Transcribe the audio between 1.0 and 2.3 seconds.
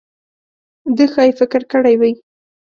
ښايي فکر کړی وي.